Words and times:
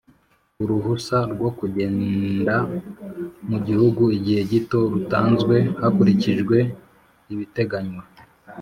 Uruhusa 0.61 1.15
rwo 1.33 1.49
kugenda 1.59 2.55
mu 3.49 3.57
gihugu 3.67 4.03
igihe 4.17 4.41
gito 4.51 4.79
rutanzwe 4.91 5.55
hakurikijwe 5.81 6.57
ibiteganywa 7.33 8.03